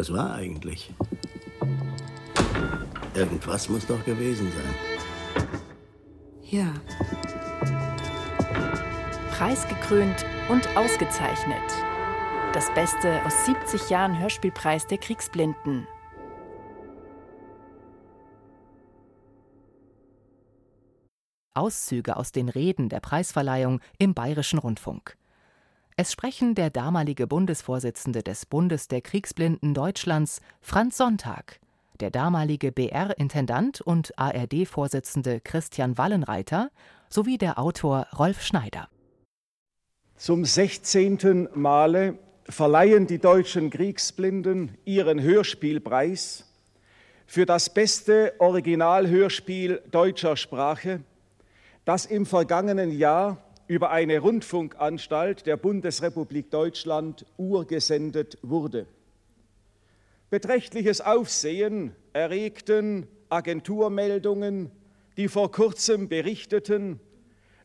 Was 0.00 0.14
war 0.14 0.32
eigentlich? 0.32 0.90
Irgendwas 3.14 3.68
muss 3.68 3.86
doch 3.86 4.02
gewesen 4.06 4.50
sein. 4.50 4.74
Ja. 6.42 6.72
Preisgekrönt 9.30 10.24
und 10.48 10.66
ausgezeichnet. 10.74 11.60
Das 12.54 12.72
Beste 12.72 13.22
aus 13.26 13.44
70 13.44 13.90
Jahren 13.90 14.18
Hörspielpreis 14.18 14.86
der 14.86 14.96
Kriegsblinden. 14.96 15.86
Auszüge 21.52 22.16
aus 22.16 22.32
den 22.32 22.48
Reden 22.48 22.88
der 22.88 23.00
Preisverleihung 23.00 23.80
im 23.98 24.14
Bayerischen 24.14 24.60
Rundfunk. 24.60 25.18
Es 26.00 26.12
sprechen 26.12 26.54
der 26.54 26.70
damalige 26.70 27.26
Bundesvorsitzende 27.26 28.22
des 28.22 28.46
Bundes 28.46 28.88
der 28.88 29.02
Kriegsblinden 29.02 29.74
Deutschlands, 29.74 30.40
Franz 30.62 30.96
Sonntag, 30.96 31.60
der 32.00 32.10
damalige 32.10 32.72
BR-Intendant 32.72 33.82
und 33.82 34.18
ARD-Vorsitzende 34.18 35.40
Christian 35.40 35.98
Wallenreiter 35.98 36.70
sowie 37.10 37.36
der 37.36 37.58
Autor 37.58 38.06
Rolf 38.18 38.40
Schneider. 38.40 38.88
Zum 40.16 40.46
16. 40.46 41.50
Male 41.52 42.18
verleihen 42.44 43.06
die 43.06 43.18
deutschen 43.18 43.68
Kriegsblinden 43.68 44.78
ihren 44.86 45.20
Hörspielpreis 45.20 46.46
für 47.26 47.44
das 47.44 47.74
beste 47.74 48.32
Originalhörspiel 48.38 49.82
deutscher 49.90 50.38
Sprache, 50.38 51.02
das 51.84 52.06
im 52.06 52.24
vergangenen 52.24 52.90
Jahr 52.90 53.36
über 53.70 53.92
eine 53.92 54.18
Rundfunkanstalt 54.18 55.46
der 55.46 55.56
Bundesrepublik 55.56 56.50
Deutschland 56.50 57.24
urgesendet 57.36 58.36
wurde. 58.42 58.88
Beträchtliches 60.28 61.00
Aufsehen 61.00 61.94
erregten 62.12 63.06
Agenturmeldungen, 63.28 64.72
die 65.16 65.28
vor 65.28 65.52
kurzem 65.52 66.08
berichteten, 66.08 66.98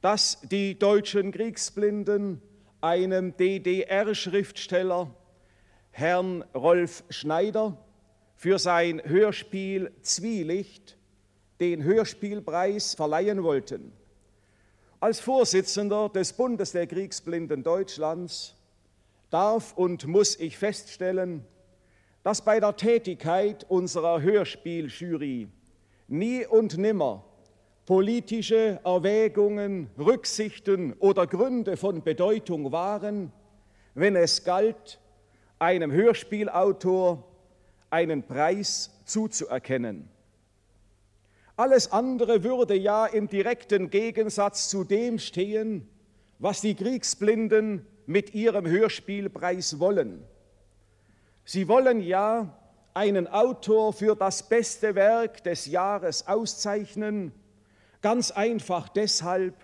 dass 0.00 0.40
die 0.50 0.76
deutschen 0.76 1.30
Kriegsblinden 1.30 2.42
einem 2.80 3.36
DDR-Schriftsteller, 3.36 5.14
Herrn 5.92 6.42
Rolf 6.52 7.04
Schneider, 7.10 7.78
für 8.34 8.58
sein 8.58 9.00
Hörspiel 9.04 9.92
Zwielicht 10.02 10.98
den 11.60 11.84
Hörspielpreis 11.84 12.94
verleihen 12.94 13.44
wollten. 13.44 13.92
Als 15.02 15.18
Vorsitzender 15.18 16.08
des 16.10 16.32
Bundes 16.32 16.70
der 16.70 16.86
Kriegsblinden 16.86 17.64
Deutschlands 17.64 18.54
darf 19.30 19.76
und 19.76 20.06
muss 20.06 20.38
ich 20.38 20.56
feststellen, 20.56 21.44
dass 22.22 22.44
bei 22.44 22.60
der 22.60 22.76
Tätigkeit 22.76 23.68
unserer 23.68 24.22
Hörspieljury 24.22 25.48
nie 26.06 26.46
und 26.46 26.78
nimmer 26.78 27.24
politische 27.84 28.78
Erwägungen, 28.84 29.90
Rücksichten 29.98 30.92
oder 31.00 31.26
Gründe 31.26 31.76
von 31.76 32.04
Bedeutung 32.04 32.70
waren, 32.70 33.32
wenn 33.94 34.14
es 34.14 34.44
galt, 34.44 35.00
einem 35.58 35.90
Hörspielautor 35.90 37.24
einen 37.90 38.22
Preis 38.22 39.02
zuzuerkennen. 39.04 40.08
Alles 41.56 41.92
andere 41.92 42.44
würde 42.44 42.74
ja 42.74 43.06
im 43.06 43.28
direkten 43.28 43.90
Gegensatz 43.90 44.68
zu 44.68 44.84
dem 44.84 45.18
stehen, 45.18 45.86
was 46.38 46.60
die 46.62 46.74
Kriegsblinden 46.74 47.86
mit 48.06 48.34
ihrem 48.34 48.66
Hörspielpreis 48.66 49.78
wollen. 49.78 50.24
Sie 51.44 51.68
wollen 51.68 52.00
ja 52.00 52.56
einen 52.94 53.26
Autor 53.26 53.92
für 53.92 54.16
das 54.16 54.48
beste 54.48 54.94
Werk 54.94 55.44
des 55.44 55.66
Jahres 55.66 56.26
auszeichnen, 56.26 57.32
ganz 58.00 58.30
einfach 58.30 58.88
deshalb, 58.88 59.54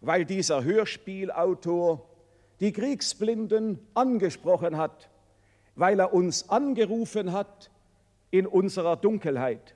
weil 0.00 0.24
dieser 0.24 0.64
Hörspielautor 0.64 2.06
die 2.60 2.72
Kriegsblinden 2.72 3.78
angesprochen 3.94 4.76
hat, 4.76 5.08
weil 5.76 5.98
er 5.98 6.12
uns 6.12 6.48
angerufen 6.50 7.32
hat 7.32 7.70
in 8.30 8.46
unserer 8.46 8.96
Dunkelheit. 8.96 9.74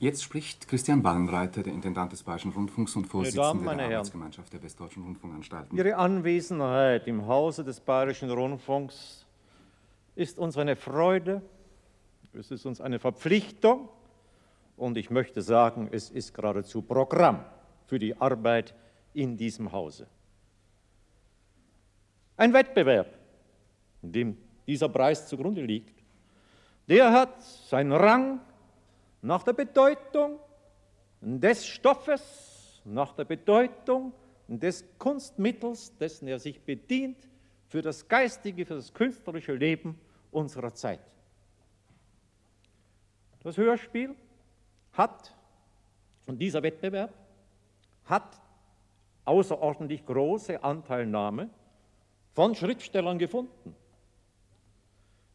Jetzt 0.00 0.22
spricht 0.22 0.68
Christian 0.68 1.02
Wallenreiter, 1.02 1.64
der 1.64 1.72
Intendant 1.72 2.12
des 2.12 2.22
Bayerischen 2.22 2.52
Rundfunks 2.52 2.94
und 2.94 3.06
Vorsitzender 3.06 3.48
Damen, 3.48 3.78
der. 3.78 3.86
Arbeitsgemeinschaft 3.86 4.52
der 4.52 4.62
Westdeutschen 4.62 5.02
Rundfunkanstalten. 5.02 5.76
Ihre 5.76 5.96
Anwesenheit 5.96 7.08
im 7.08 7.26
Hause 7.26 7.64
des 7.64 7.80
Bayerischen 7.80 8.30
Rundfunks 8.30 9.26
ist 10.14 10.38
uns 10.38 10.56
eine 10.56 10.76
Freude, 10.76 11.42
es 12.32 12.52
ist 12.52 12.64
uns 12.64 12.80
eine 12.80 13.00
Verpflichtung 13.00 13.88
und 14.76 14.96
ich 14.96 15.10
möchte 15.10 15.42
sagen, 15.42 15.88
es 15.90 16.10
ist 16.10 16.32
geradezu 16.32 16.82
Programm 16.82 17.44
für 17.86 17.98
die 17.98 18.16
Arbeit 18.20 18.74
in 19.14 19.36
diesem 19.36 19.72
Hause. 19.72 20.06
Ein 22.36 22.52
Wettbewerb, 22.52 23.08
dem 24.02 24.36
dieser 24.64 24.88
Preis 24.88 25.26
zugrunde 25.26 25.62
liegt, 25.62 26.04
der 26.88 27.10
hat 27.10 27.42
seinen 27.42 27.90
Rang 27.90 28.40
nach 29.22 29.42
der 29.42 29.52
Bedeutung 29.52 30.38
des 31.20 31.66
Stoffes, 31.66 32.80
nach 32.84 33.12
der 33.12 33.24
Bedeutung 33.24 34.12
des 34.46 34.84
Kunstmittels, 34.98 35.96
dessen 35.98 36.28
er 36.28 36.38
sich 36.38 36.60
bedient 36.60 37.28
für 37.66 37.82
das 37.82 38.08
geistige, 38.08 38.64
für 38.64 38.76
das 38.76 38.92
künstlerische 38.94 39.54
Leben 39.54 40.00
unserer 40.30 40.72
Zeit. 40.72 41.00
Das 43.42 43.56
Hörspiel 43.56 44.14
hat, 44.92 45.34
und 46.26 46.38
dieser 46.38 46.62
Wettbewerb 46.62 47.12
hat 48.04 48.40
außerordentlich 49.24 50.04
große 50.06 50.62
Anteilnahme 50.62 51.50
von 52.34 52.54
Schriftstellern 52.54 53.18
gefunden. 53.18 53.74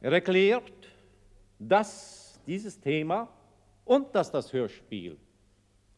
Er 0.02 0.12
erklärt, 0.12 0.72
dass 1.60 2.40
dieses 2.46 2.80
Thema 2.80 3.30
und 3.86 4.14
dass 4.16 4.32
das 4.32 4.52
Hörspiel 4.54 5.18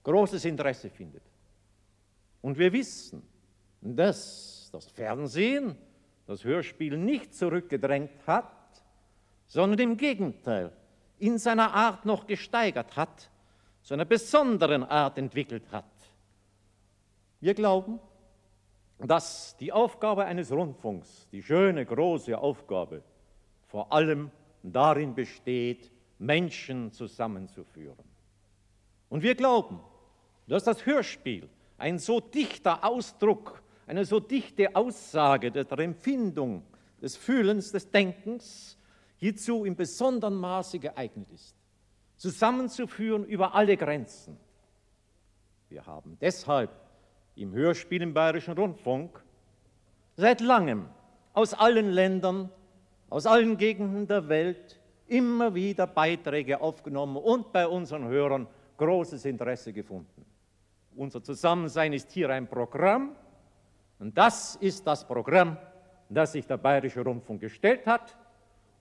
großes 0.03 0.45
Interesse 0.45 0.89
findet. 0.89 1.23
Und 2.41 2.57
wir 2.57 2.71
wissen, 2.71 3.23
dass 3.81 4.69
das 4.71 4.87
Fernsehen 4.87 5.75
das 6.27 6.43
Hörspiel 6.43 6.97
nicht 6.97 7.33
zurückgedrängt 7.33 8.25
hat, 8.25 8.83
sondern 9.47 9.79
im 9.79 9.97
Gegenteil 9.97 10.71
in 11.19 11.37
seiner 11.37 11.73
Art 11.73 12.05
noch 12.05 12.27
gesteigert 12.27 12.95
hat, 12.95 13.29
zu 13.81 13.93
einer 13.93 14.05
besonderen 14.05 14.83
Art 14.83 15.17
entwickelt 15.17 15.71
hat. 15.71 15.85
Wir 17.39 17.53
glauben, 17.53 17.99
dass 18.97 19.55
die 19.57 19.71
Aufgabe 19.71 20.25
eines 20.25 20.51
Rundfunks, 20.51 21.27
die 21.31 21.43
schöne 21.43 21.85
große 21.85 22.37
Aufgabe, 22.37 23.03
vor 23.67 23.91
allem 23.91 24.31
darin 24.63 25.13
besteht, 25.13 25.91
Menschen 26.19 26.91
zusammenzuführen. 26.91 28.05
Und 29.09 29.21
wir 29.23 29.35
glauben, 29.35 29.79
dass 30.47 30.63
das 30.63 30.85
Hörspiel 30.85 31.49
ein 31.77 31.99
so 31.99 32.19
dichter 32.19 32.83
Ausdruck, 32.83 33.61
eine 33.87 34.05
so 34.05 34.19
dichte 34.19 34.75
Aussage 34.75 35.51
der 35.51 35.79
Empfindung, 35.79 36.63
des 37.01 37.17
Fühlens, 37.17 37.71
des 37.71 37.91
Denkens 37.91 38.77
hierzu 39.17 39.65
in 39.65 39.75
besonderem 39.75 40.35
Maße 40.39 40.79
geeignet 40.79 41.29
ist, 41.31 41.55
zusammenzuführen 42.17 43.25
über 43.25 43.53
alle 43.53 43.77
Grenzen. 43.77 44.37
Wir 45.69 45.85
haben 45.85 46.17
deshalb 46.21 46.71
im 47.35 47.53
Hörspiel 47.53 48.01
im 48.01 48.13
Bayerischen 48.13 48.53
Rundfunk 48.53 49.23
seit 50.15 50.41
langem 50.41 50.87
aus 51.33 51.53
allen 51.53 51.91
Ländern, 51.91 52.49
aus 53.09 53.25
allen 53.25 53.57
Gegenden 53.57 54.07
der 54.07 54.29
Welt 54.29 54.79
immer 55.07 55.53
wieder 55.53 55.87
Beiträge 55.87 56.59
aufgenommen 56.59 57.17
und 57.17 57.51
bei 57.51 57.67
unseren 57.67 58.07
Hörern 58.07 58.47
großes 58.77 59.25
Interesse 59.25 59.73
gefunden. 59.73 60.25
Unser 60.95 61.21
Zusammensein 61.21 61.93
ist 61.93 62.11
hier 62.11 62.29
ein 62.29 62.47
Programm 62.47 63.15
und 63.99 64.17
das 64.17 64.55
ist 64.55 64.85
das 64.85 65.07
Programm, 65.07 65.57
das 66.09 66.33
sich 66.33 66.45
der 66.45 66.57
Bayerische 66.57 67.01
Rundfunk 67.01 67.41
gestellt 67.41 67.85
hat. 67.85 68.15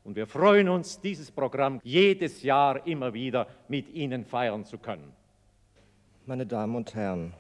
Und 0.05 0.17
wir 0.17 0.27
freuen 0.27 0.69
uns, 0.69 1.01
dieses 1.01 1.31
Programm 1.31 1.81
jedes 1.83 2.43
Jahr 2.43 2.87
immer 2.87 3.15
wieder 3.15 3.47
mit 3.69 3.89
Ihnen 3.91 4.25
feiern 4.25 4.65
zu 4.65 4.79
können. 4.79 5.13
Meine 6.27 6.47
Damen 6.47 6.77
und 6.77 6.95
Herren, 6.95 7.33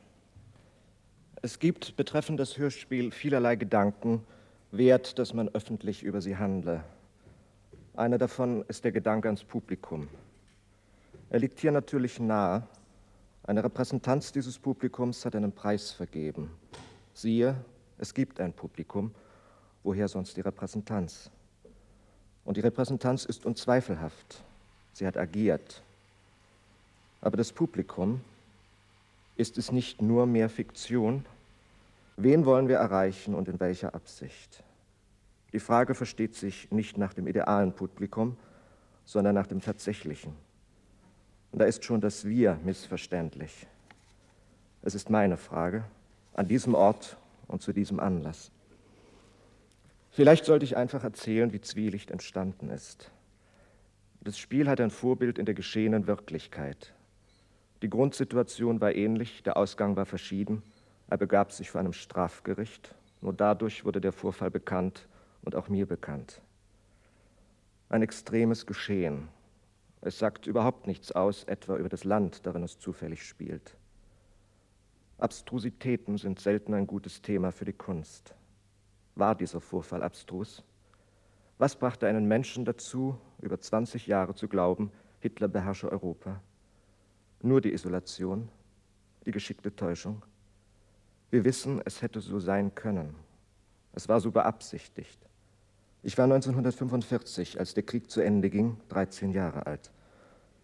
es 1.42 1.58
gibt 1.58 1.96
betreffend 1.96 2.40
das 2.40 2.56
Hörspiel 2.56 3.10
vielerlei 3.10 3.56
Gedanken, 3.56 4.22
wert, 4.72 5.18
dass 5.18 5.34
man 5.34 5.48
öffentlich 5.50 6.02
über 6.02 6.20
sie 6.20 6.36
handle. 6.36 6.82
Einer 7.96 8.18
davon 8.18 8.64
ist 8.66 8.82
der 8.82 8.90
Gedanke 8.90 9.28
ans 9.28 9.44
Publikum. 9.44 10.08
Er 11.30 11.38
liegt 11.38 11.60
hier 11.60 11.70
natürlich 11.70 12.18
nahe. 12.18 12.66
Eine 13.44 13.62
Repräsentanz 13.62 14.32
dieses 14.32 14.58
Publikums 14.58 15.24
hat 15.24 15.36
einen 15.36 15.52
Preis 15.52 15.92
vergeben. 15.92 16.50
Siehe, 17.12 17.54
es 17.98 18.12
gibt 18.12 18.40
ein 18.40 18.52
Publikum. 18.52 19.12
Woher 19.84 20.08
sonst 20.08 20.36
die 20.36 20.40
Repräsentanz? 20.40 21.30
Und 22.44 22.56
die 22.56 22.62
Repräsentanz 22.62 23.24
ist 23.26 23.46
unzweifelhaft. 23.46 24.42
Sie 24.92 25.06
hat 25.06 25.16
agiert. 25.16 25.80
Aber 27.20 27.36
das 27.36 27.52
Publikum, 27.52 28.22
ist 29.36 29.56
es 29.56 29.70
nicht 29.70 30.02
nur 30.02 30.26
mehr 30.26 30.48
Fiktion? 30.48 31.24
Wen 32.16 32.44
wollen 32.44 32.66
wir 32.66 32.76
erreichen 32.76 33.34
und 33.34 33.46
in 33.48 33.60
welcher 33.60 33.94
Absicht? 33.94 34.64
Die 35.54 35.60
Frage 35.60 35.94
versteht 35.94 36.34
sich 36.34 36.68
nicht 36.72 36.98
nach 36.98 37.14
dem 37.14 37.28
idealen 37.28 37.72
Publikum, 37.72 38.36
sondern 39.04 39.36
nach 39.36 39.46
dem 39.46 39.60
tatsächlichen. 39.60 40.34
Und 41.52 41.60
da 41.60 41.64
ist 41.64 41.84
schon 41.84 42.00
das 42.00 42.24
Wir 42.24 42.58
missverständlich. 42.64 43.68
Es 44.82 44.96
ist 44.96 45.10
meine 45.10 45.36
Frage, 45.36 45.84
an 46.32 46.48
diesem 46.48 46.74
Ort 46.74 47.16
und 47.46 47.62
zu 47.62 47.72
diesem 47.72 48.00
Anlass. 48.00 48.50
Vielleicht 50.10 50.44
sollte 50.44 50.64
ich 50.64 50.76
einfach 50.76 51.04
erzählen, 51.04 51.52
wie 51.52 51.60
Zwielicht 51.60 52.10
entstanden 52.10 52.68
ist. 52.68 53.12
Das 54.22 54.36
Spiel 54.36 54.68
hat 54.68 54.80
ein 54.80 54.90
Vorbild 54.90 55.38
in 55.38 55.46
der 55.46 55.54
geschehenen 55.54 56.08
Wirklichkeit. 56.08 56.94
Die 57.80 57.90
Grundsituation 57.90 58.80
war 58.80 58.92
ähnlich, 58.92 59.44
der 59.44 59.56
Ausgang 59.56 59.94
war 59.94 60.06
verschieden. 60.06 60.64
Er 61.08 61.16
begab 61.16 61.52
sich 61.52 61.70
vor 61.70 61.80
einem 61.80 61.92
Strafgericht. 61.92 62.96
Nur 63.20 63.32
dadurch 63.34 63.84
wurde 63.84 64.00
der 64.00 64.12
Vorfall 64.12 64.50
bekannt 64.50 65.06
und 65.44 65.54
auch 65.54 65.68
mir 65.68 65.86
bekannt. 65.86 66.42
Ein 67.88 68.02
extremes 68.02 68.66
Geschehen. 68.66 69.28
Es 70.00 70.18
sagt 70.18 70.46
überhaupt 70.46 70.86
nichts 70.86 71.12
aus, 71.12 71.44
etwa 71.44 71.76
über 71.76 71.88
das 71.88 72.04
Land, 72.04 72.46
darin 72.46 72.62
es 72.62 72.78
zufällig 72.78 73.26
spielt. 73.26 73.76
Abstrusitäten 75.18 76.18
sind 76.18 76.40
selten 76.40 76.74
ein 76.74 76.86
gutes 76.86 77.22
Thema 77.22 77.52
für 77.52 77.64
die 77.64 77.72
Kunst. 77.72 78.34
War 79.14 79.34
dieser 79.34 79.60
Vorfall 79.60 80.02
abstrus? 80.02 80.64
Was 81.58 81.76
brachte 81.76 82.08
einen 82.08 82.26
Menschen 82.26 82.64
dazu, 82.64 83.16
über 83.40 83.60
20 83.60 84.06
Jahre 84.06 84.34
zu 84.34 84.48
glauben, 84.48 84.90
Hitler 85.20 85.48
beherrsche 85.48 85.90
Europa? 85.90 86.40
Nur 87.40 87.60
die 87.60 87.72
Isolation, 87.72 88.48
die 89.24 89.30
geschickte 89.30 89.74
Täuschung. 89.74 90.22
Wir 91.30 91.44
wissen, 91.44 91.80
es 91.84 92.02
hätte 92.02 92.20
so 92.20 92.40
sein 92.40 92.74
können. 92.74 93.14
Es 93.92 94.08
war 94.08 94.20
so 94.20 94.30
beabsichtigt. 94.30 95.18
Ich 96.06 96.18
war 96.18 96.24
1945, 96.24 97.58
als 97.58 97.72
der 97.72 97.82
Krieg 97.82 98.10
zu 98.10 98.20
Ende 98.20 98.50
ging, 98.50 98.76
13 98.90 99.32
Jahre 99.32 99.66
alt. 99.66 99.90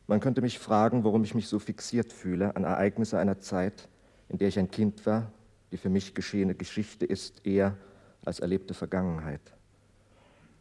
Man 0.07 0.21
könnte 0.21 0.43
mich 0.43 0.59
fragen, 0.59 1.03
warum 1.03 1.25
ich 1.25 1.35
mich 1.35 1.49
so 1.49 1.59
fixiert 1.59 2.13
fühle 2.13 2.55
an 2.57 2.65
Ereignisse 2.65 3.19
einer 3.19 3.41
Zeit, 3.41 3.89
in 4.29 4.37
der 4.37 4.49
ich 4.49 4.59
ein 4.59 4.71
Kind 4.71 5.07
war, 5.07 5.33
die 5.73 5.79
für 5.79 5.89
mich 5.89 6.15
geschehene 6.15 6.55
Geschichte 6.55 7.07
ist 7.07 7.47
eher 7.47 7.75
als 8.23 8.41
erlebte 8.41 8.75
Vergangenheit. 8.75 9.41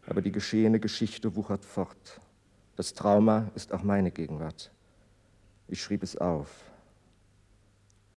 Aber 0.08 0.22
die 0.22 0.32
geschehene 0.32 0.80
Geschichte 0.80 1.36
wuchert 1.36 1.66
fort. 1.66 2.22
Das 2.78 2.94
Trauma 2.94 3.52
ist 3.56 3.74
auch 3.74 3.84
meine 3.84 4.12
Gegenwart. 4.12 4.72
Ich 5.68 5.84
schrieb 5.84 6.04
es 6.04 6.16
auf. 6.16 6.69